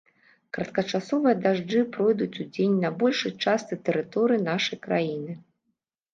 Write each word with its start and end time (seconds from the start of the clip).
Кароткачасовыя 0.57 1.35
дажджы 1.43 1.81
пройдуць 1.97 2.39
удзень 2.45 2.75
на 2.85 2.91
большай 3.05 3.31
частцы 3.45 3.79
тэрыторыі 3.85 4.45
нашай 4.51 4.77
краіны. 4.89 5.39